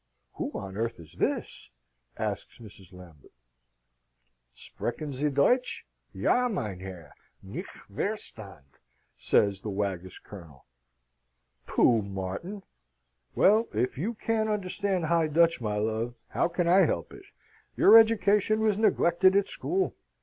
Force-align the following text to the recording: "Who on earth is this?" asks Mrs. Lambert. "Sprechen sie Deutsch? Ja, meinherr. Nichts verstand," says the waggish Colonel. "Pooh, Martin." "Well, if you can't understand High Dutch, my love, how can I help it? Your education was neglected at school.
"Who 0.33 0.49
on 0.55 0.77
earth 0.77 0.99
is 0.99 1.13
this?" 1.19 1.69
asks 2.17 2.57
Mrs. 2.57 2.91
Lambert. 2.91 3.33
"Sprechen 4.51 5.11
sie 5.11 5.29
Deutsch? 5.29 5.85
Ja, 6.11 6.47
meinherr. 6.49 7.11
Nichts 7.43 7.81
verstand," 7.87 8.79
says 9.15 9.61
the 9.61 9.69
waggish 9.69 10.17
Colonel. 10.23 10.65
"Pooh, 11.67 12.01
Martin." 12.01 12.63
"Well, 13.35 13.67
if 13.75 13.95
you 13.99 14.15
can't 14.15 14.49
understand 14.49 15.05
High 15.05 15.27
Dutch, 15.27 15.61
my 15.61 15.75
love, 15.77 16.15
how 16.29 16.47
can 16.47 16.67
I 16.67 16.87
help 16.87 17.13
it? 17.13 17.25
Your 17.77 17.95
education 17.95 18.59
was 18.59 18.79
neglected 18.79 19.35
at 19.35 19.47
school. 19.49 19.93